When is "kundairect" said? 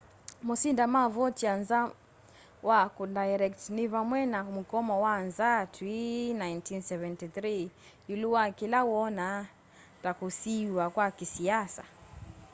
2.95-3.61